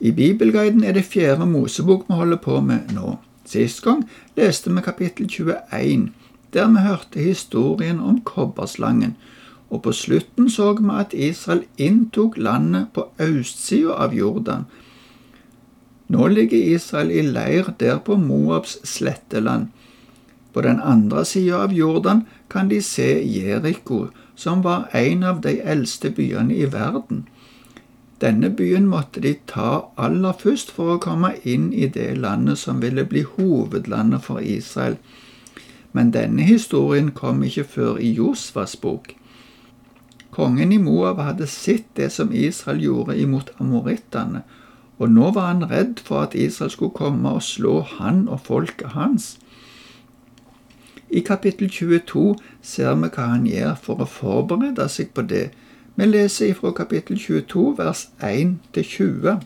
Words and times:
I 0.00 0.10
Bibelguiden 0.10 0.84
er 0.84 0.92
det 0.92 1.04
fjerde 1.08 1.46
Mosebok 1.46 2.04
vi 2.08 2.14
holder 2.14 2.36
på 2.36 2.60
med 2.60 2.92
nå. 2.92 3.16
Sist 3.48 3.80
gang 3.84 4.02
leste 4.36 4.72
vi 4.74 4.82
kapittel 4.84 5.28
21, 5.28 6.10
der 6.52 6.66
vi 6.68 6.82
hørte 6.84 7.22
historien 7.22 8.00
om 8.00 8.20
kobberslangen, 8.20 9.14
og 9.70 9.82
på 9.82 9.92
slutten 9.92 10.50
så 10.50 10.74
vi 10.76 10.90
at 10.92 11.14
Israel 11.14 11.62
inntok 11.78 12.36
landet 12.36 12.90
på 12.92 13.06
østsida 13.20 13.96
av 14.04 14.14
Jordan. 14.14 14.66
Nå 16.08 16.26
ligger 16.28 16.74
Israel 16.74 17.10
i 17.10 17.22
leir 17.22 17.72
der 17.80 17.98
på 17.98 18.16
Moabs 18.16 18.76
sletteland. 18.84 19.68
På 20.52 20.60
den 20.60 20.80
andre 20.80 21.24
sida 21.24 21.62
av 21.64 21.72
Jordan 21.72 22.26
kan 22.50 22.68
de 22.68 22.82
se 22.82 23.08
Jeriko, 23.24 24.06
som 24.34 24.62
var 24.62 24.90
en 24.92 25.24
av 25.24 25.40
de 25.40 25.56
eldste 25.64 26.10
byene 26.10 26.54
i 26.54 26.68
verden. 26.72 27.24
Denne 28.20 28.48
byen 28.50 28.86
måtte 28.88 29.20
de 29.20 29.34
ta 29.46 29.92
aller 30.00 30.36
først 30.40 30.70
for 30.72 30.94
å 30.94 31.00
komme 31.02 31.34
inn 31.44 31.68
i 31.72 31.88
det 31.92 32.14
landet 32.16 32.58
som 32.62 32.80
ville 32.80 33.04
bli 33.04 33.26
hovedlandet 33.28 34.24
for 34.24 34.40
Israel. 34.40 34.96
Men 35.92 36.12
denne 36.14 36.46
historien 36.48 37.10
kom 37.12 37.42
ikke 37.44 37.64
før 37.64 38.00
i 38.00 38.14
Josvas 38.16 38.76
bok. 38.80 39.12
Kongen 40.32 40.72
i 40.72 40.78
Moab 40.80 41.20
hadde 41.24 41.46
sett 41.48 41.88
det 41.96 42.10
som 42.12 42.32
Israel 42.32 42.80
gjorde 42.80 43.16
imot 43.20 43.52
amorittene, 43.60 44.42
og 44.96 45.12
nå 45.12 45.30
var 45.36 45.52
han 45.52 45.68
redd 45.68 46.00
for 46.04 46.24
at 46.24 46.34
Israel 46.34 46.72
skulle 46.72 46.96
komme 46.96 47.36
og 47.36 47.44
slå 47.44 47.82
han 47.98 48.26
og 48.28 48.40
folket 48.48 48.96
hans. 48.96 49.34
I 51.08 51.20
kapittel 51.20 51.68
22 51.70 52.34
ser 52.64 52.96
vi 52.96 53.08
hva 53.12 53.28
han 53.30 53.44
gjør 53.46 53.76
for 53.80 54.02
å 54.02 54.08
forberede 54.08 54.88
seg 54.92 55.12
på 55.14 55.24
det, 55.28 55.50
vi 55.96 56.06
leser 56.06 56.52
fra 56.54 56.72
kapittel 56.76 57.16
22, 57.18 57.70
vers 57.78 58.06
1-20. 58.20 59.38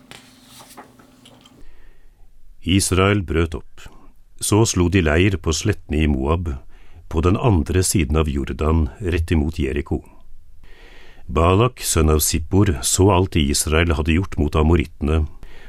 Israel 2.66 3.22
brøt 3.22 3.54
opp. 3.54 3.86
Så 4.40 4.64
slo 4.66 4.88
de 4.90 5.04
leir 5.04 5.36
på 5.38 5.54
slettene 5.54 6.02
i 6.02 6.08
Moab, 6.10 6.50
på 7.10 7.22
den 7.22 7.38
andre 7.38 7.84
siden 7.86 8.18
av 8.18 8.28
Jordan, 8.28 8.88
rett 8.98 9.30
imot 9.30 9.58
Jeriko. 9.62 10.02
Balak, 11.30 11.78
sønn 11.86 12.10
av 12.10 12.18
Sippor, 12.18 12.74
så 12.82 13.10
alt 13.14 13.38
Israel 13.38 13.94
hadde 13.94 14.18
gjort 14.18 14.34
mot 14.40 14.56
amorittene, 14.58 15.24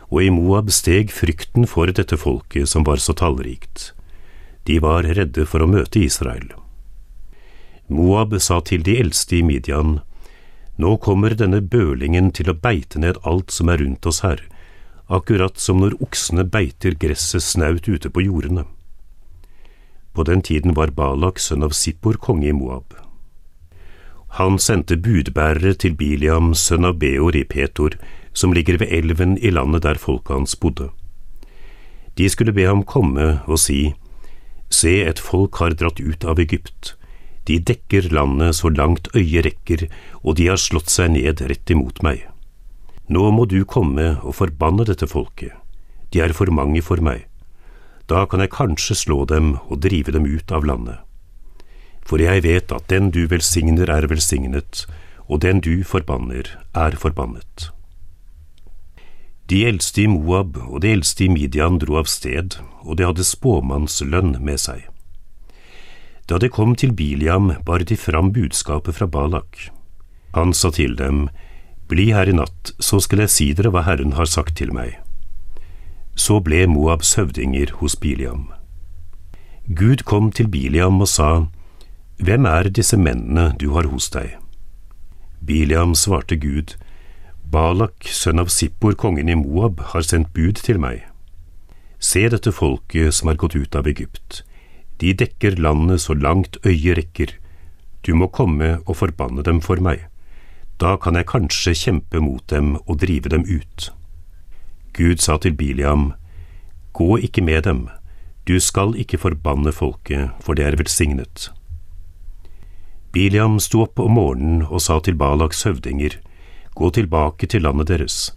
og 0.09 0.19
i 0.25 0.33
Moab 0.33 0.73
steg 0.73 1.13
frykten 1.13 1.69
for 1.69 1.93
dette 1.93 2.17
folket 2.17 2.69
som 2.69 2.83
var 2.87 2.97
så 2.97 3.13
tallrikt. 3.13 3.91
De 4.65 4.81
var 4.81 5.05
redde 5.05 5.45
for 5.45 5.61
å 5.61 5.69
møte 5.69 6.01
Israel. 6.01 6.49
Moab 7.91 8.33
sa 8.41 8.63
til 8.65 8.81
de 8.87 8.97
eldste 9.01 9.37
i 9.37 9.45
Midian, 9.45 9.99
nå 10.81 10.95
kommer 10.97 11.35
denne 11.37 11.61
bølingen 11.61 12.31
til 12.35 12.49
å 12.51 12.57
beite 12.57 12.99
ned 12.99 13.19
alt 13.27 13.53
som 13.53 13.69
er 13.69 13.81
rundt 13.83 14.07
oss 14.09 14.21
her, 14.25 14.41
akkurat 15.11 15.59
som 15.59 15.81
når 15.83 15.97
oksene 16.03 16.45
beiter 16.47 16.95
gresset 16.97 17.43
snaut 17.45 17.87
ute 17.87 18.09
på 18.09 18.23
jordene. 18.25 18.65
På 20.13 20.25
den 20.27 20.41
tiden 20.41 20.75
var 20.75 20.91
Balak 20.95 21.39
sønn 21.39 21.63
av 21.63 21.75
Sippor 21.77 22.17
konge 22.19 22.49
i 22.49 22.55
Moab. 22.55 22.95
Han 24.39 24.57
sendte 24.59 24.95
budbærere 24.95 25.73
til 25.75 25.95
Biliam 25.99 26.53
sønn 26.55 26.87
av 26.87 26.97
Beor 26.99 27.35
i 27.35 27.43
Petor, 27.43 27.97
som 28.33 28.53
ligger 28.55 28.79
ved 28.79 28.91
elven 28.91 29.37
i 29.37 29.51
landet 29.51 29.83
der 29.83 29.99
folket 29.99 30.35
hans 30.35 30.55
bodde. 30.55 30.89
De 32.15 32.29
skulle 32.31 32.55
be 32.55 32.67
ham 32.67 32.83
komme 32.83 33.41
og 33.45 33.59
si, 33.59 33.93
Se, 34.71 35.01
et 35.03 35.19
folk 35.19 35.57
har 35.59 35.75
dratt 35.75 35.99
ut 35.99 36.23
av 36.23 36.39
Egypt 36.39 36.93
de 37.49 37.57
dekker 37.59 38.11
landet 38.13 38.55
så 38.59 38.69
langt 38.69 39.09
øyet 39.15 39.45
rekker, 39.47 39.87
og 40.21 40.37
de 40.37 40.47
har 40.51 40.61
slått 40.61 40.91
seg 40.93 41.15
ned 41.15 41.41
rett 41.41 41.73
imot 41.73 42.03
meg. 42.05 42.27
Nå 43.11 43.31
må 43.35 43.47
du 43.49 43.63
komme 43.65 44.15
og 44.21 44.37
forbanne 44.37 44.85
dette 44.87 45.09
folket, 45.09 45.51
de 46.11 46.21
er 46.21 46.35
for 46.37 46.51
mange 46.53 46.83
for 46.85 47.01
meg. 47.01 47.25
Da 48.07 48.25
kan 48.27 48.43
jeg 48.43 48.53
kanskje 48.53 48.97
slå 48.97 49.23
dem 49.25 49.55
og 49.67 49.81
drive 49.83 50.11
dem 50.11 50.27
ut 50.27 50.51
av 50.51 50.65
landet. 50.67 50.99
For 52.05 52.19
jeg 52.19 52.43
vet 52.43 52.71
at 52.75 52.89
den 52.91 53.11
du 53.15 53.23
velsigner 53.31 53.89
er 53.91 54.07
velsignet, 54.11 54.85
og 55.31 55.41
den 55.45 55.61
du 55.63 55.83
forbanner 55.87 56.49
er 56.75 56.97
forbannet. 56.99 57.69
De 59.51 59.65
eldste 59.67 60.03
i 60.03 60.07
Moab 60.07 60.57
og 60.63 60.81
de 60.83 60.91
eldste 60.95 61.25
i 61.25 61.31
Midian 61.31 61.79
dro 61.79 61.97
av 61.99 62.07
sted, 62.07 62.55
og 62.83 62.97
de 62.99 63.07
hadde 63.07 63.27
spåmannslønn 63.27 64.37
med 64.39 64.59
seg. 64.63 64.85
Da 66.29 66.37
de 66.37 66.49
kom 66.49 66.75
til 66.75 66.93
Biliam, 66.93 67.51
bar 67.65 67.83
de 67.83 67.97
fram 67.97 68.31
budskapet 68.33 68.95
fra 68.95 69.07
Balak. 69.07 69.69
Han 70.33 70.53
sa 70.53 70.71
til 70.71 70.95
dem, 70.95 71.29
Bli 71.91 72.11
her 72.15 72.29
i 72.29 72.35
natt, 72.35 72.71
så 72.79 73.01
skal 73.03 73.25
jeg 73.25 73.31
si 73.33 73.45
dere 73.51 73.71
hva 73.73 73.83
Herren 73.83 74.13
har 74.15 74.29
sagt 74.29 74.55
til 74.61 74.71
meg. 74.71 74.95
Så 76.15 76.39
ble 76.39 76.63
Moabs 76.71 77.17
høvdinger 77.19 77.73
hos 77.81 77.97
Biliam. 77.99 78.45
Gud 79.67 80.05
kom 80.07 80.31
til 80.31 80.47
Biliam 80.47 81.01
og 81.01 81.09
sa, 81.11 81.47
Hvem 82.21 82.45
er 82.45 82.69
disse 82.69 82.95
mennene 82.97 83.51
du 83.59 83.73
har 83.75 83.89
hos 83.91 84.07
deg? 84.13 84.37
Biliam 85.43 85.95
svarte 85.95 86.37
Gud, 86.39 86.77
Balak, 87.51 88.07
sønn 88.07 88.39
av 88.39 88.47
Sippor, 88.53 88.93
kongen 88.95 89.27
i 89.27 89.35
Moab, 89.35 89.81
har 89.91 90.05
sendt 90.07 90.31
bud 90.31 90.61
til 90.63 90.79
meg. 90.79 91.01
Se 91.99 92.23
dette 92.31 92.53
folket 92.55 93.17
som 93.17 93.27
har 93.27 93.41
gått 93.41 93.57
ut 93.57 93.75
av 93.75 93.89
Egypt 93.89 94.45
de 95.01 95.13
dekker 95.17 95.57
landet 95.57 96.01
så 96.01 96.13
langt 96.13 96.57
øyet 96.65 96.97
rekker. 96.97 97.33
Du 98.05 98.13
må 98.15 98.27
komme 98.27 98.79
og 98.85 98.97
forbanne 99.01 99.43
dem 99.43 99.61
for 99.61 99.81
meg. 99.81 100.05
Da 100.81 100.95
kan 100.97 101.15
jeg 101.17 101.29
kanskje 101.29 101.73
kjempe 101.77 102.21
mot 102.21 102.45
dem 102.49 102.75
og 102.85 103.01
drive 103.01 103.29
dem 103.29 103.45
ut. 103.45 103.91
Gud 104.93 105.21
sa 105.21 105.37
til 105.37 105.53
Biliam, 105.53 106.13
Gå 106.93 107.17
ikke 107.17 107.41
med 107.41 107.63
dem, 107.63 107.87
du 108.47 108.59
skal 108.59 108.95
ikke 108.99 109.17
forbanne 109.17 109.71
folket, 109.71 110.31
for 110.41 110.53
det 110.53 110.65
er 110.65 110.75
velsignet. 110.75 111.51
Biliam 113.11 113.59
sto 113.59 113.83
opp 113.85 113.99
om 113.99 114.17
morgenen 114.17 114.65
og 114.65 114.81
sa 114.81 114.99
til 114.99 115.15
Balaks 115.15 115.63
høvdinger, 115.63 116.17
Gå 116.75 116.89
tilbake 116.89 117.47
til 117.47 117.61
landet 117.61 117.87
deres. 117.87 118.31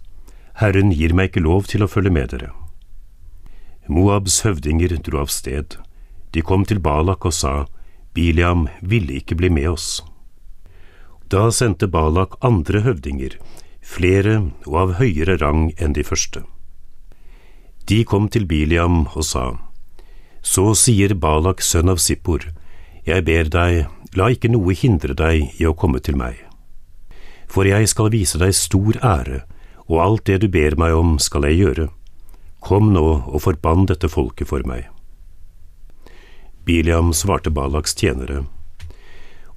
Herren 0.59 0.91
gir 0.91 1.13
meg 1.15 1.31
ikke 1.31 1.43
lov 1.43 1.67
til 1.71 1.83
å 1.83 1.89
følge 1.89 2.11
med 2.11 2.31
dere. 2.31 2.51
Moabs 3.87 4.41
høvdinger 4.43 4.97
dro 5.03 5.21
av 5.23 5.31
sted. 5.31 5.77
De 6.35 6.41
kom 6.43 6.65
til 6.67 6.81
Balak 6.83 7.23
og 7.23 7.31
sa, 7.31 7.63
Biliam 8.11 8.65
ville 8.83 9.21
ikke 9.21 9.37
bli 9.39 9.47
med 9.47 9.69
oss. 9.71 10.01
Da 11.31 11.47
sendte 11.55 11.87
Balak 11.87 12.35
andre 12.43 12.81
høvdinger, 12.83 13.37
flere 13.79 14.41
og 14.67 14.75
av 14.81 14.91
høyere 14.99 15.37
rang 15.39 15.69
enn 15.79 15.95
de 15.95 16.03
første. 16.03 16.43
De 17.87 18.01
kom 18.03 18.27
til 18.27 18.47
Biliam 18.49 19.05
og 19.13 19.23
sa, 19.23 19.45
Så 20.41 20.73
sier 20.75 21.15
Balak 21.15 21.61
sønn 21.63 21.89
av 21.89 22.03
Sippor, 22.03 22.43
jeg 23.05 23.23
ber 23.23 23.47
deg, 23.49 23.87
la 24.17 24.27
ikke 24.33 24.51
noe 24.51 24.75
hindre 24.75 25.15
deg 25.15 25.61
i 25.61 25.65
å 25.65 25.73
komme 25.73 26.01
til 26.03 26.17
meg. 26.19 26.35
For 27.47 27.63
jeg 27.63 27.87
skal 27.87 28.11
vise 28.11 28.41
deg 28.41 28.51
stor 28.53 28.99
ære, 28.99 29.45
og 29.87 30.01
alt 30.01 30.25
det 30.27 30.41
du 30.43 30.49
ber 30.49 30.75
meg 30.75 30.97
om 30.97 31.15
skal 31.21 31.47
jeg 31.47 31.61
gjøre. 31.61 31.87
Kom 32.59 32.91
nå 32.91 33.05
og 33.23 33.41
forbann 33.45 33.85
dette 33.87 34.09
folket 34.09 34.49
for 34.49 34.65
meg. 34.67 34.89
Biliam 36.65 37.13
svarte 37.13 37.49
Balaks 37.49 37.93
tjenere, 37.95 38.45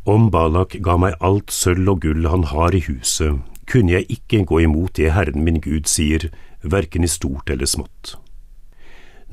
Om 0.05 0.31
Balak 0.31 0.75
ga 0.85 0.97
meg 1.01 1.15
alt 1.25 1.53
sølv 1.53 1.89
og 1.89 2.03
gull 2.05 2.27
han 2.29 2.45
har 2.51 2.75
i 2.77 2.83
huset, 2.85 3.39
kunne 3.69 3.95
jeg 3.95 4.09
ikke 4.13 4.43
gå 4.49 4.61
imot 4.67 4.97
det 4.97 5.15
Herren 5.15 5.45
min 5.45 5.61
Gud 5.65 5.89
sier, 5.89 6.27
verken 6.61 7.05
i 7.05 7.09
stort 7.09 7.49
eller 7.49 7.69
smått. 7.69 8.17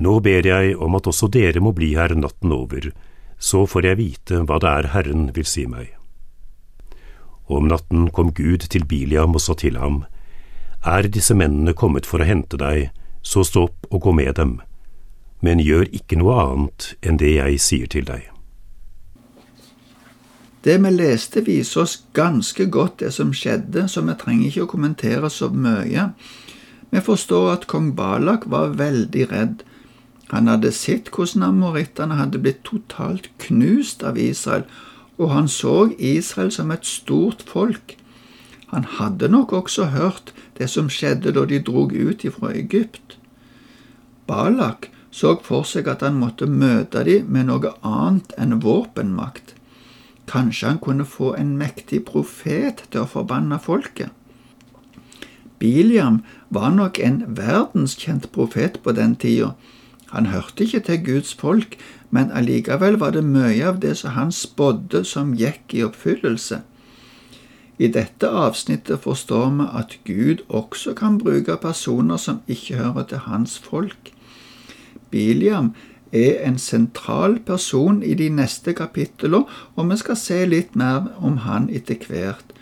Nå 0.00 0.18
ber 0.24 0.48
jeg 0.48 0.76
om 0.76 0.96
at 0.96 1.08
også 1.08 1.28
dere 1.32 1.60
må 1.60 1.74
bli 1.76 1.94
her 1.96 2.14
natten 2.16 2.52
over, 2.52 2.90
så 3.36 3.64
får 3.68 3.88
jeg 3.90 4.00
vite 4.00 4.40
hva 4.48 4.60
det 4.60 4.72
er 4.72 4.92
Herren 4.92 5.30
vil 5.36 5.48
si 5.48 5.66
meg. 5.68 5.92
Om 7.48 7.68
natten 7.68 8.08
kom 8.08 8.32
Gud 8.32 8.64
til 8.72 8.88
Biliam 8.88 9.36
og 9.36 9.44
sa 9.44 9.52
til 9.52 9.76
ham, 9.76 10.04
Er 10.84 11.08
disse 11.08 11.34
mennene 11.34 11.74
kommet 11.74 12.06
for 12.06 12.20
å 12.20 12.28
hente 12.28 12.56
deg, 12.56 12.88
så 13.22 13.44
stå 13.44 13.68
opp 13.68 13.86
og 13.90 14.00
gå 14.00 14.12
med 14.16 14.34
dem 14.36 14.60
men 15.46 15.62
gjør 15.62 15.86
ikke 15.94 16.18
noe 16.18 16.34
annet 16.42 16.94
enn 17.06 17.20
det 17.22 17.36
jeg 17.36 17.60
sier 17.62 17.90
til 17.92 18.08
deg. 18.08 18.24
Det 20.66 20.80
vi 20.82 20.90
leste, 20.90 21.44
viser 21.46 21.84
oss 21.84 22.00
ganske 22.18 22.64
godt 22.74 22.98
det 23.04 23.12
som 23.14 23.30
skjedde, 23.30 23.84
så 23.86 24.02
vi 24.02 24.16
trenger 24.18 24.48
ikke 24.48 24.64
å 24.64 24.72
kommentere 24.72 25.30
så 25.30 25.46
mye. 25.54 26.08
Vi 26.90 27.02
forstår 27.06 27.52
at 27.52 27.68
kong 27.70 27.92
Balak 27.94 28.48
var 28.50 28.74
veldig 28.80 29.28
redd. 29.30 29.62
Han 30.32 30.50
hadde 30.50 30.72
sett 30.74 31.12
hvordan 31.14 31.44
amorittene 31.46 32.18
hadde 32.18 32.40
blitt 32.42 32.64
totalt 32.66 33.30
knust 33.44 34.02
av 34.02 34.18
Israel, 34.18 34.66
og 35.22 35.30
han 35.30 35.46
så 35.46 35.92
Israel 36.02 36.50
som 36.50 36.74
et 36.74 36.88
stort 36.88 37.46
folk. 37.46 37.94
Han 38.74 38.90
hadde 38.98 39.30
nok 39.30 39.54
også 39.60 39.92
hørt 39.94 40.34
det 40.58 40.66
som 40.74 40.90
skjedde 40.90 41.36
da 41.38 41.46
de 41.46 41.62
drog 41.62 41.94
ut 41.94 42.26
ifra 42.26 42.50
Egypt. 42.58 43.20
Balak 44.26 44.90
så 45.16 45.32
for 45.44 45.64
seg 45.64 45.88
at 45.88 46.02
han 46.04 46.18
måtte 46.20 46.48
møte 46.50 47.04
dem 47.08 47.30
med 47.32 47.48
noe 47.48 47.72
annet 47.80 48.34
enn 48.36 48.58
våpenmakt. 48.64 49.54
Kanskje 50.28 50.72
han 50.72 50.80
kunne 50.82 51.06
få 51.08 51.32
en 51.38 51.54
mektig 51.56 52.02
profet 52.08 52.82
til 52.90 53.04
å 53.04 53.08
forbanne 53.08 53.58
folket. 53.62 54.10
Biliam 55.62 56.20
var 56.52 56.74
nok 56.74 56.98
en 57.00 57.22
verdenskjent 57.38 58.28
profet 58.34 58.82
på 58.84 58.92
den 58.92 59.14
tida. 59.16 59.54
Han 60.12 60.28
hørte 60.32 60.66
ikke 60.66 60.82
til 60.88 61.04
Guds 61.06 61.32
folk, 61.34 61.78
men 62.10 62.30
allikevel 62.30 62.98
var 63.00 63.14
det 63.16 63.24
mye 63.24 63.64
av 63.70 63.80
det 63.80 63.94
som 64.02 64.12
han 64.18 64.34
spådde 64.34 65.04
som 65.08 65.32
gikk 65.38 65.72
i 65.74 65.84
oppfyllelse. 65.86 66.60
I 67.78 67.88
dette 67.92 68.28
avsnittet 68.28 69.00
forstår 69.04 69.48
vi 69.56 69.70
at 69.80 69.96
Gud 70.04 70.44
også 70.48 70.94
kan 70.96 71.18
bruke 71.20 71.56
personer 71.60 72.20
som 72.20 72.44
ikke 72.48 72.76
hører 72.82 73.08
til 73.08 73.24
hans 73.26 73.58
folk. 73.58 74.12
Biliam 75.10 75.72
er 76.12 76.42
en 76.46 76.58
sentral 76.58 77.38
person 77.46 78.02
i 78.02 78.14
de 78.14 78.28
neste 78.30 78.72
kapitlene, 78.76 79.44
og 79.76 79.90
vi 79.90 79.96
skal 80.00 80.16
se 80.20 80.44
litt 80.46 80.76
mer 80.76 81.10
om 81.18 81.42
han 81.46 81.68
etter 81.70 81.98
hvert. 82.08 82.54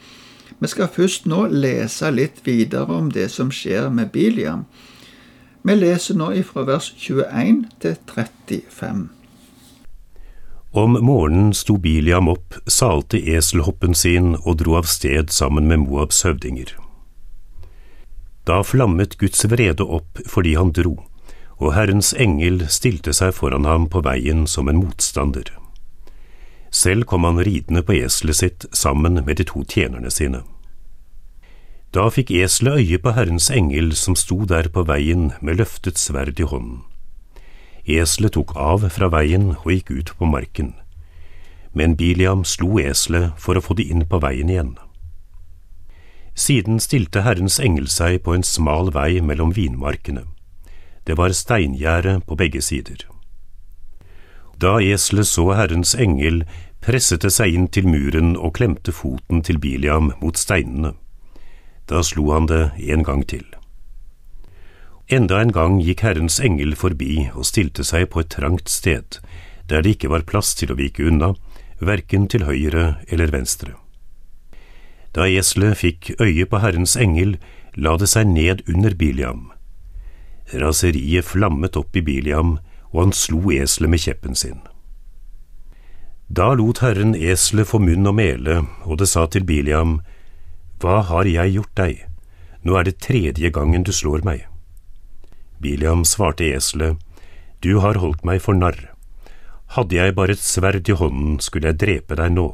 Vi 0.58 0.70
skal 0.70 0.88
først 0.88 1.26
nå 1.26 1.46
lese 1.50 2.10
litt 2.14 2.40
videre 2.46 2.88
om 2.94 3.10
det 3.12 3.30
som 3.30 3.50
skjer 3.52 3.90
med 3.92 4.12
Biliam. 4.14 4.64
Vi 5.64 5.74
leser 5.76 6.16
nå 6.16 6.30
ifra 6.36 6.64
vers 6.68 6.92
21 6.96 7.64
til 7.80 7.96
35. 8.14 9.08
Om 10.74 10.98
morgenen 11.06 11.52
sto 11.54 11.76
Biliam 11.78 12.28
opp, 12.28 12.56
salte 12.66 13.20
eselhoppen 13.20 13.94
sin 13.94 14.34
og 14.40 14.58
dro 14.62 14.74
av 14.80 14.88
sted 14.90 15.30
sammen 15.30 15.68
med 15.70 15.84
Moabs 15.84 16.24
høvdinger. 16.26 16.74
Da 18.44 18.58
flammet 18.66 19.14
Guds 19.20 19.46
vrede 19.48 19.86
opp 19.86 20.20
fordi 20.28 20.56
han 20.58 20.74
dro, 20.76 20.96
og 21.64 21.72
Herrens 21.72 22.12
engel 22.20 22.66
stilte 22.68 23.14
seg 23.16 23.32
foran 23.32 23.64
ham 23.64 23.86
på 23.88 24.02
veien 24.04 24.44
som 24.50 24.68
en 24.68 24.82
motstander. 24.82 25.48
Selv 26.74 27.06
kom 27.08 27.24
han 27.24 27.40
ridende 27.46 27.80
på 27.86 27.96
eselet 27.96 28.36
sitt 28.36 28.66
sammen 28.76 29.22
med 29.24 29.38
de 29.40 29.46
to 29.48 29.62
tjenerne 29.64 30.10
sine. 30.12 30.42
Da 31.94 32.08
fikk 32.10 32.32
eselet 32.34 32.82
øye 32.82 32.98
på 32.98 33.14
Herrens 33.16 33.48
engel 33.54 33.94
som 33.96 34.16
sto 34.18 34.42
der 34.50 34.68
på 34.74 34.82
veien 34.84 35.30
med 35.40 35.62
løftet 35.62 36.00
sverd 36.02 36.40
i 36.42 36.48
hånden. 36.50 36.82
Eselet 37.86 38.34
tok 38.34 38.56
av 38.56 38.88
fra 38.90 39.08
veien 39.12 39.52
og 39.54 39.68
gikk 39.70 39.92
ut 39.94 40.12
på 40.18 40.28
marken, 40.28 40.72
men 41.72 41.96
Biliam 41.96 42.44
slo 42.44 42.80
eselet 42.82 43.38
for 43.38 43.56
å 43.56 43.62
få 43.64 43.76
det 43.78 43.86
inn 43.92 44.04
på 44.10 44.20
veien 44.24 44.50
igjen. 44.50 44.74
Siden 46.34 46.80
stilte 46.82 47.22
Herrens 47.22 47.60
engel 47.62 47.86
seg 47.86 48.24
på 48.26 48.34
en 48.34 48.42
smal 48.42 48.90
vei 48.92 49.20
mellom 49.22 49.54
vinmarkene. 49.54 50.26
Det 51.06 51.16
var 51.18 51.32
steingjerde 51.36 52.20
på 52.26 52.36
begge 52.36 52.62
sider. 52.62 53.04
Da 54.60 54.78
eselet 54.80 55.28
så 55.28 55.50
Herrens 55.52 55.94
engel, 55.94 56.44
presset 56.80 57.24
det 57.24 57.32
seg 57.34 57.54
inn 57.56 57.66
til 57.68 57.88
muren 57.88 58.36
og 58.36 58.54
klemte 58.58 58.92
foten 58.92 59.42
til 59.44 59.58
Biliam 59.58 60.12
mot 60.20 60.38
steinene. 60.38 60.94
Da 61.88 62.00
slo 62.02 62.30
han 62.32 62.48
det 62.48 62.70
en 62.78 63.04
gang 63.04 63.24
til. 63.28 63.44
Enda 65.12 65.42
en 65.42 65.52
gang 65.52 65.80
gikk 65.84 66.00
Herrens 66.00 66.38
engel 66.40 66.72
forbi 66.80 67.28
og 67.34 67.44
stilte 67.44 67.84
seg 67.84 68.08
på 68.12 68.22
et 68.22 68.32
trangt 68.32 68.70
sted, 68.72 69.18
der 69.68 69.84
det 69.84 69.98
ikke 69.98 70.12
var 70.12 70.24
plass 70.28 70.54
til 70.56 70.72
å 70.72 70.78
vike 70.80 71.04
unna, 71.04 71.34
verken 71.80 72.28
til 72.28 72.46
høyre 72.48 73.02
eller 73.12 73.32
venstre. 73.34 73.74
Da 75.14 75.28
eselet 75.28 75.76
fikk 75.78 76.14
øye 76.16 76.46
på 76.48 76.60
Herrens 76.64 76.96
engel, 76.96 77.36
la 77.76 77.98
det 78.00 78.08
seg 78.10 78.32
ned 78.32 78.64
under 78.70 78.96
Biliam. 78.96 79.53
Raseriet 80.52 81.24
flammet 81.24 81.76
opp 81.76 81.96
i 81.96 82.02
Biliam, 82.02 82.58
og 82.92 83.00
han 83.00 83.12
slo 83.16 83.50
eselet 83.52 83.90
med 83.90 84.02
kjeppen 84.04 84.36
sin. 84.38 84.60
Da 86.28 86.52
lot 86.56 86.80
Herren 86.84 87.14
eselet 87.14 87.68
få 87.68 87.80
munn 87.82 88.06
og 88.08 88.16
mele, 88.16 88.62
og 88.84 88.98
det 89.00 89.08
sa 89.10 89.26
til 89.26 89.44
Biliam, 89.44 90.00
Hva 90.80 91.02
har 91.08 91.24
jeg 91.24 91.54
gjort 91.56 91.74
deg? 91.76 92.04
Nå 92.64 92.76
er 92.78 92.84
det 92.84 93.00
tredje 93.00 93.50
gangen 93.50 93.84
du 93.84 93.92
slår 93.92 94.24
meg. 94.24 94.46
Biliam 95.60 96.04
svarte 96.04 96.48
eselet, 96.52 96.96
Du 97.60 97.80
har 97.80 97.96
holdt 97.96 98.24
meg 98.24 98.42
for 98.42 98.54
narr. 98.54 98.90
Hadde 99.72 99.96
jeg 99.96 100.14
bare 100.14 100.32
et 100.36 100.42
sverd 100.44 100.88
i 100.88 100.92
hånden, 100.92 101.40
skulle 101.40 101.72
jeg 101.72 101.80
drepe 101.80 102.16
deg 102.16 102.32
nå. 102.32 102.50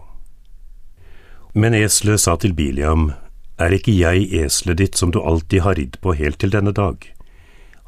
Men 1.55 1.75
eselet 1.75 2.21
sa 2.21 2.37
til 2.37 2.55
Biliam, 2.55 3.13
Er 3.59 3.75
ikke 3.77 3.93
jeg 3.93 4.31
eselet 4.33 4.79
ditt 4.79 4.97
som 4.97 5.11
du 5.11 5.21
alltid 5.21 5.63
har 5.63 5.75
ridd 5.75 5.99
på 6.01 6.15
helt 6.15 6.39
til 6.39 6.51
denne 6.51 6.73
dag? 6.73 6.97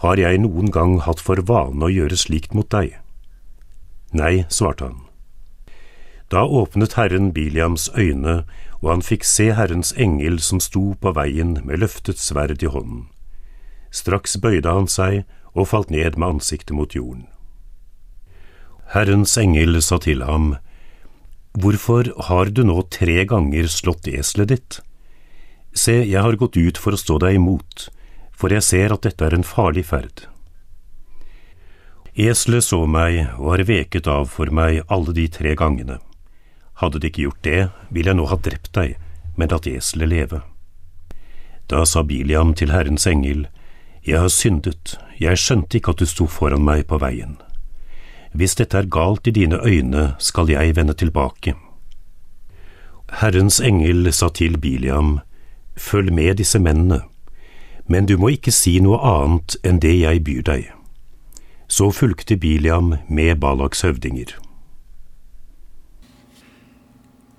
Har 0.03 0.19
jeg 0.19 0.41
noen 0.43 0.73
gang 0.75 0.97
hatt 1.07 1.21
for 1.23 1.39
vane 1.47 1.87
å 1.87 1.93
gjøre 1.93 2.19
slikt 2.19 2.57
mot 2.59 2.67
deg? 2.75 2.97
Nei, 4.11 4.45
svarte 4.51 4.89
han. 4.89 5.01
Da 6.33 6.43
åpnet 6.43 6.97
Herren 6.99 7.31
Biliams 7.37 7.87
øyne, 7.95 8.43
og 8.83 8.89
han 8.91 9.05
fikk 9.07 9.23
se 9.29 9.53
Herrens 9.55 9.93
engel 9.95 10.41
som 10.43 10.59
sto 10.65 10.97
på 10.99 11.13
veien 11.15 11.59
med 11.63 11.79
løftet 11.85 12.19
sverd 12.19 12.65
i 12.65 12.73
hånden. 12.73 13.07
Straks 13.95 14.39
bøyde 14.43 14.73
han 14.73 14.89
seg 14.91 15.23
og 15.53 15.69
falt 15.71 15.93
ned 15.93 16.17
med 16.17 16.39
ansiktet 16.39 16.75
mot 16.75 16.97
jorden. 16.97 17.29
Herrens 18.97 19.37
engel 19.39 19.79
sa 19.85 20.01
til 20.03 20.25
ham, 20.27 20.57
Hvorfor 21.53 22.09
har 22.29 22.49
du 22.51 22.65
nå 22.65 22.81
tre 22.91 23.23
ganger 23.29 23.69
slått 23.69 24.09
eselet 24.09 24.49
ditt? 24.49 24.81
Se, 25.77 26.01
jeg 26.01 26.21
har 26.25 26.37
gått 26.41 26.57
ut 26.57 26.81
for 26.81 26.97
å 26.97 27.01
stå 27.01 27.19
deg 27.21 27.37
imot, 27.37 27.91
for 28.37 28.53
jeg 28.53 28.65
ser 28.67 28.95
at 28.95 29.05
dette 29.07 29.25
er 29.25 29.35
en 29.37 29.47
farlig 29.47 29.87
ferd. 29.89 30.27
Eselet 32.13 32.65
så 32.65 32.83
meg 32.85 33.23
og 33.39 33.55
har 33.55 33.65
veket 33.69 34.09
av 34.11 34.27
for 34.29 34.53
meg 34.53 34.83
alle 34.93 35.15
de 35.17 35.29
tre 35.33 35.55
gangene. 35.57 35.97
Hadde 36.83 37.01
det 37.01 37.13
ikke 37.13 37.29
gjort 37.29 37.47
det, 37.47 37.61
ville 37.89 38.13
jeg 38.13 38.19
nå 38.19 38.27
ha 38.29 38.37
drept 38.37 38.73
deg, 38.77 38.97
men 39.37 39.49
latt 39.49 39.69
eselet 39.71 40.11
leve. 40.11 40.43
Da 41.73 41.87
sa 41.89 42.03
Biliam 42.05 42.53
til 42.59 42.73
Herrens 42.75 43.07
engel, 43.09 43.47
jeg 44.05 44.19
har 44.19 44.33
syndet, 44.35 44.97
jeg 45.17 45.39
skjønte 45.39 45.79
ikke 45.79 45.95
at 45.95 46.03
du 46.03 46.09
sto 46.11 46.27
foran 46.27 46.65
meg 46.67 46.85
på 46.91 46.99
veien. 47.01 47.39
Hvis 48.37 48.57
dette 48.59 48.77
er 48.77 48.91
galt 48.91 49.29
i 49.29 49.33
dine 49.33 49.61
øyne, 49.63 50.15
skal 50.19 50.51
jeg 50.51 50.77
vende 50.77 50.97
tilbake. 50.99 51.55
Herrens 53.21 53.61
engel 53.61 54.09
sa 54.13 54.29
til 54.29 54.59
Biliam, 54.59 55.21
følg 55.77 56.13
med 56.13 56.41
disse 56.41 56.59
mennene, 56.59 57.03
men 57.87 58.07
du 58.07 58.17
må 58.19 58.33
ikke 58.37 58.53
si 58.55 58.79
noe 58.81 59.01
annet 59.03 59.57
enn 59.65 59.81
det 59.83 59.95
jeg 59.99 60.25
byr 60.25 60.43
deg. 60.47 60.71
Så 61.69 61.91
fulgte 61.91 62.37
Biliam 62.37 62.95
med 63.09 63.41
Balaks 63.41 63.83
høvdinger. 63.83 64.37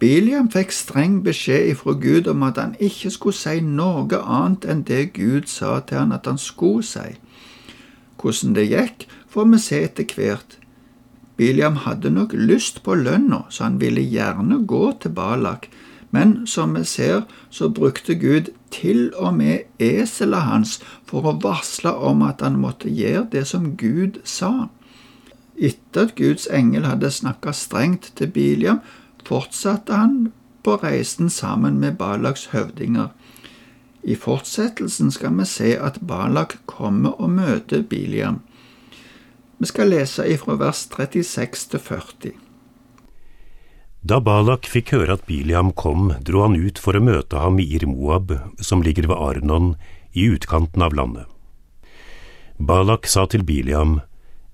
Biliam 0.04 0.50
fikk 0.52 0.74
streng 0.76 1.22
beskjed 1.24 1.70
ifra 1.72 1.94
Gud 1.96 2.28
om 2.28 2.42
at 2.44 2.58
han 2.60 2.74
ikke 2.76 3.12
skulle 3.14 3.38
si 3.38 3.62
noe 3.64 4.20
annet 4.20 4.66
enn 4.68 4.82
det 4.90 5.14
Gud 5.16 5.48
sa 5.48 5.78
til 5.80 6.02
han 6.02 6.12
at 6.12 6.28
han 6.28 6.42
skulle 6.42 6.84
si. 6.84 7.14
Hvordan 8.20 8.58
det 8.58 8.66
gikk, 8.72 9.06
får 9.32 9.48
vi 9.52 9.60
se 9.64 9.80
etter 9.86 10.18
hvert. 10.18 10.58
Biliam 11.40 11.80
hadde 11.86 12.12
nok 12.14 12.36
lyst 12.36 12.84
på 12.84 12.98
lønna, 13.00 13.46
så 13.50 13.70
han 13.70 13.80
ville 13.82 14.04
gjerne 14.04 14.60
gå 14.68 14.84
til 15.02 15.16
Balak, 15.16 15.70
men 16.14 16.48
som 16.48 16.76
vi 16.78 16.84
ser, 16.86 17.24
så 17.50 17.70
brukte 17.70 18.16
Gud 18.16 18.52
til 18.72 19.14
og 19.18 19.34
med 19.34 19.66
eselet 19.82 20.46
hans 20.46 20.76
for 21.10 21.26
å 21.26 21.40
varsle 21.42 21.90
om 21.90 22.22
at 22.22 22.44
han 22.46 22.60
måtte 22.62 22.92
gjøre 22.94 23.32
det 23.32 23.48
som 23.50 23.72
Gud 23.78 24.20
sa. 24.24 24.68
Etter 25.58 26.06
at 26.06 26.16
Guds 26.20 26.46
engel 26.54 26.86
hadde 26.86 27.10
snakka 27.10 27.56
strengt 27.58 28.12
til 28.20 28.30
Biliam, 28.30 28.84
fortsatte 29.26 29.98
han 29.98 30.32
på 30.64 30.78
reisen 30.86 31.34
sammen 31.34 31.82
med 31.82 31.98
Balaks 31.98 32.46
høvdinger. 32.54 33.10
I 34.04 34.16
fortsettelsen 34.16 35.12
skal 35.12 35.34
vi 35.40 35.50
se 35.50 35.74
at 35.80 36.02
Balak 36.08 36.60
kommer 36.70 37.18
og 37.22 37.34
møter 37.42 37.82
Biliam. 37.82 38.42
Vi 39.58 39.66
skal 39.66 39.90
lese 39.90 40.30
ifra 40.30 40.60
vers 40.62 40.86
36 40.94 41.70
til 41.72 41.80
40. 41.80 42.43
Da 44.04 44.20
Balak 44.20 44.68
fikk 44.68 44.92
høre 44.92 45.16
at 45.16 45.24
Biliam 45.30 45.70
kom, 45.72 46.10
dro 46.28 46.42
han 46.44 46.58
ut 46.60 46.80
for 46.80 46.98
å 46.98 47.04
møte 47.04 47.40
ham 47.40 47.56
i 47.64 47.68
Ir-Moab, 47.78 48.34
som 48.60 48.84
ligger 48.84 49.08
ved 49.08 49.16
Arnon, 49.16 49.70
i 50.12 50.28
utkanten 50.28 50.84
av 50.84 50.92
landet. 50.92 51.30
Balak 52.60 53.08
sa 53.08 53.24
til 53.32 53.46
Biliam, 53.48 54.02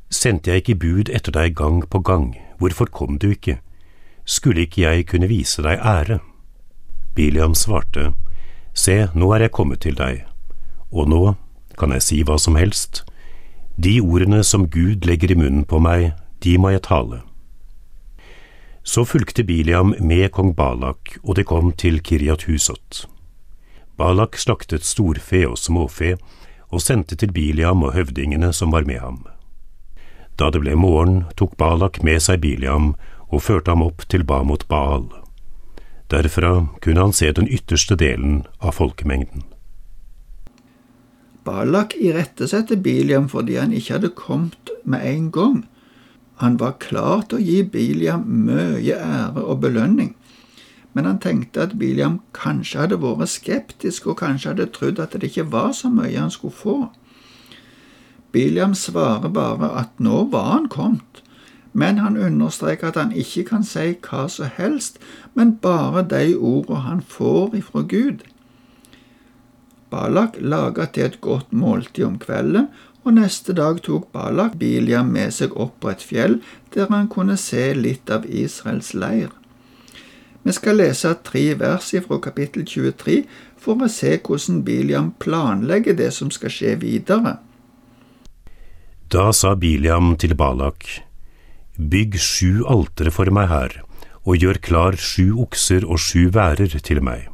Sendte 0.10 0.50
jeg 0.50 0.64
ikke 0.64 0.80
bud 0.82 1.10
etter 1.14 1.34
deg 1.34 1.58
gang 1.58 1.84
på 1.86 2.02
gang, 2.02 2.32
hvorfor 2.58 2.90
kom 2.90 3.18
du 3.22 3.32
ikke? 3.34 3.60
skulle 4.30 4.68
ikke 4.68 4.82
jeg 4.82 5.06
kunne 5.10 5.30
vise 5.30 5.62
deg 5.66 5.82
ære? 5.82 6.20
Biliam 7.16 7.56
svarte, 7.58 8.14
Se, 8.74 9.10
nå 9.16 9.32
er 9.34 9.48
jeg 9.48 9.52
kommet 9.58 9.82
til 9.82 9.98
deg, 9.98 10.28
og 10.94 11.10
nå 11.10 11.24
kan 11.78 11.92
jeg 11.96 12.06
si 12.06 12.20
hva 12.24 12.38
som 12.38 12.56
helst. 12.56 13.02
De 13.82 13.98
ordene 14.00 14.44
som 14.46 14.68
Gud 14.70 15.10
legger 15.10 15.34
i 15.34 15.40
munnen 15.40 15.66
på 15.66 15.82
meg, 15.82 16.14
de 16.46 16.58
må 16.62 16.70
jeg 16.70 16.86
tale. 16.86 17.24
Så 18.90 19.06
fulgte 19.06 19.44
Biliam 19.44 19.94
med 20.00 20.32
kong 20.32 20.56
Balak, 20.56 21.12
og 21.22 21.36
de 21.38 21.44
kom 21.46 21.68
til 21.78 22.00
Kiryat 22.02 22.48
Husot. 22.50 23.04
Balak 24.02 24.40
slaktet 24.42 24.82
storfe 24.82 25.44
og 25.46 25.60
småfe, 25.62 26.16
og 26.74 26.82
sendte 26.82 27.14
til 27.14 27.30
Biliam 27.30 27.86
og 27.86 27.94
høvdingene 27.94 28.50
som 28.50 28.74
var 28.74 28.90
med 28.90 28.98
ham. 29.04 29.22
Da 30.42 30.50
det 30.50 30.64
ble 30.66 30.74
morgen, 30.74 31.22
tok 31.38 31.54
Balak 31.62 32.02
med 32.02 32.18
seg 32.26 32.42
Biliam 32.42 32.96
og 33.30 33.46
førte 33.46 33.78
ham 33.78 33.86
opp 33.86 34.10
til 34.10 34.26
Bamot 34.26 34.66
Baal. 34.74 35.06
Derfra 36.10 36.56
kunne 36.82 37.06
han 37.06 37.14
se 37.14 37.30
den 37.30 37.46
ytterste 37.46 37.94
delen 37.94 38.42
av 38.58 38.80
folkemengden. 38.82 39.46
Balak 41.46 41.94
irettesatte 41.94 42.82
Biliam 42.82 43.30
fordi 43.30 43.62
han 43.62 43.70
ikke 43.70 44.00
hadde 44.00 44.18
kommet 44.18 44.74
med 44.82 45.06
en 45.14 45.30
gang. 45.30 45.68
Han 46.40 46.56
var 46.60 46.78
klar 46.80 47.26
til 47.28 47.40
å 47.40 47.44
gi 47.44 47.64
Biliam 47.68 48.24
mye 48.48 48.96
ære 48.96 49.44
og 49.44 49.60
belønning, 49.66 50.14
men 50.96 51.06
han 51.06 51.20
tenkte 51.20 51.66
at 51.68 51.76
Biliam 51.80 52.22
kanskje 52.36 52.86
hadde 52.86 53.00
vært 53.04 53.34
skeptisk 53.34 54.08
og 54.08 54.22
kanskje 54.22 54.54
hadde 54.54 54.70
trodd 54.76 55.02
at 55.04 55.18
det 55.20 55.28
ikke 55.28 55.50
var 55.52 55.74
så 55.76 55.92
mye 55.92 56.16
han 56.16 56.32
skulle 56.32 56.56
få. 56.56 56.78
Biliam 58.32 58.76
svarer 58.78 59.32
bare 59.34 59.74
at 59.82 60.00
nå 60.00 60.24
var 60.32 60.52
han 60.54 60.70
kommet, 60.72 61.24
men 61.74 62.00
han 62.00 62.18
understreker 62.18 62.90
at 62.90 62.98
han 63.00 63.12
ikke 63.12 63.46
kan 63.52 63.64
si 63.68 63.92
hva 64.08 64.28
som 64.32 64.52
helst, 64.56 65.00
men 65.36 65.58
bare 65.62 66.06
de 66.08 66.36
ordene 66.36 66.86
han 66.86 67.02
får 67.02 67.58
ifra 67.60 67.84
Gud. 67.84 68.24
Balak 69.90 70.38
laga 70.40 70.86
til 70.86 71.10
et 71.10 71.22
godt 71.22 71.52
måltid 71.52 72.06
om 72.06 72.20
kvelden, 72.22 72.70
og 73.06 73.16
neste 73.16 73.56
dag 73.56 73.80
tok 73.86 74.10
Balak 74.14 74.58
Biliam 74.60 75.12
med 75.14 75.34
seg 75.34 75.56
opp 75.56 75.80
på 75.82 75.92
et 75.94 76.04
fjell 76.04 76.40
der 76.76 76.90
han 76.92 77.08
kunne 77.12 77.38
se 77.40 77.72
litt 77.74 78.10
av 78.12 78.28
Israels 78.28 78.94
leir. 78.94 79.32
Vi 80.44 80.56
skal 80.56 80.80
lese 80.80 81.12
tre 81.24 81.44
vers 81.60 81.92
fra 82.06 82.20
kapittel 82.24 82.66
23 82.66 83.22
for 83.60 83.82
å 83.84 83.90
se 83.92 84.16
hvordan 84.18 84.64
Biliam 84.68 85.12
planlegger 85.20 85.98
det 86.00 86.12
som 86.16 86.32
skal 86.32 86.54
skje 86.54 86.76
videre. 86.84 87.38
Da 89.10 89.32
sa 89.34 89.56
Biliam 89.56 90.16
til 90.22 90.36
Balak, 90.38 90.86
Bygg 91.80 92.18
sju 92.20 92.66
altere 92.68 93.12
for 93.16 93.32
meg 93.32 93.48
her, 93.50 93.76
og 94.28 94.38
gjør 94.38 94.60
klar 94.62 94.98
sju 95.00 95.32
okser 95.46 95.86
og 95.88 96.00
sju 96.04 96.28
værer 96.36 96.76
til 96.84 97.00
meg. 97.02 97.30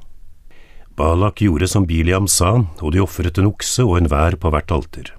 Balak 0.96 1.42
gjorde 1.44 1.68
som 1.68 1.88
Biliam 1.90 2.30
sa, 2.32 2.62
og 2.80 2.94
de 2.94 3.02
ofret 3.04 3.42
en 3.42 3.50
okse 3.50 3.84
og 3.84 3.98
en 4.00 4.12
vær 4.12 4.38
på 4.40 4.54
hvert 4.54 4.72
alter. 4.72 5.12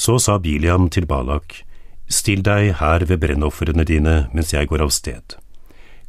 Så 0.00 0.16
sa 0.18 0.38
Biliam 0.38 0.88
til 0.88 1.04
Balak, 1.06 1.58
Still 2.08 2.40
deg 2.42 2.78
her 2.80 3.04
ved 3.04 3.20
brennofrene 3.20 3.84
dine 3.84 4.14
mens 4.32 4.54
jeg 4.54 4.70
går 4.70 4.80
av 4.86 4.92
sted. 4.96 5.34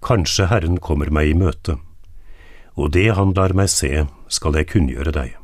Kanskje 0.02 0.48
Herren 0.48 0.80
kommer 0.80 1.12
meg 1.12 1.34
i 1.34 1.36
møte, 1.36 1.76
og 2.80 2.94
det 2.96 3.10
han 3.18 3.36
lar 3.36 3.52
meg 3.54 3.68
se, 3.70 4.06
skal 4.32 4.56
jeg 4.56 4.70
kunngjøre 4.72 5.12
deg. 5.18 5.36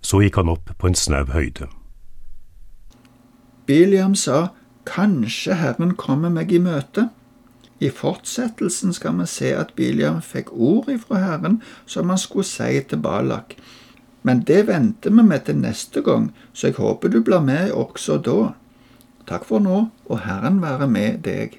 Så 0.00 0.22
gikk 0.24 0.40
han 0.40 0.54
opp 0.54 0.72
på 0.80 0.88
en 0.88 0.96
snau 0.96 1.28
høyde. 1.36 1.68
Biliam 3.68 4.16
sa, 4.16 4.48
Kanskje 4.88 5.60
Herren 5.60 5.94
kommer 6.00 6.32
meg 6.32 6.52
i 6.52 6.64
møte. 6.64 7.10
I 7.76 7.92
fortsettelsen 7.92 8.96
skal 8.96 9.20
vi 9.20 9.28
se 9.28 9.52
at 9.52 9.76
Biliam 9.76 10.24
fikk 10.24 10.52
ord 10.52 10.88
ifra 10.88 11.20
Herren 11.20 11.60
som 11.84 12.08
han 12.08 12.20
skulle 12.20 12.48
si 12.48 12.80
til 12.88 13.04
Balak. 13.04 13.58
Men 14.24 14.40
det 14.48 14.62
venter 14.68 15.12
vi 15.12 15.22
med 15.22 15.44
til 15.44 15.58
neste 15.60 16.00
gang, 16.04 16.30
så 16.52 16.70
jeg 16.70 16.78
håper 16.80 17.12
du 17.12 17.20
blir 17.24 17.44
med 17.44 17.74
også 17.76 18.16
da. 18.24 18.54
Takk 19.28 19.44
for 19.48 19.60
nå, 19.60 19.82
og 20.08 20.22
Herren 20.24 20.62
være 20.62 20.88
med 20.88 21.20
deg. 21.26 21.58